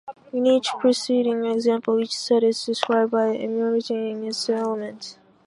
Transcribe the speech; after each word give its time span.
In 0.33 0.47
each 0.47 0.69
preceding 0.79 1.45
example, 1.45 1.99
each 1.99 2.17
set 2.17 2.41
is 2.41 2.65
described 2.65 3.11
by 3.11 3.27
enumerating 3.35 4.23
its 4.25 4.49
elements. 4.49 5.19